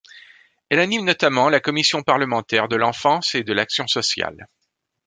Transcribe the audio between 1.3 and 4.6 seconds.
la commission parlementaire de l'enfance et de l'action sociale.